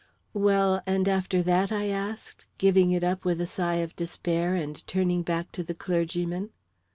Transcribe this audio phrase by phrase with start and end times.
[0.33, 4.83] "Well, and after that?" I asked, giving it up with a sigh of despair and
[4.87, 6.49] turning back to the clergyman.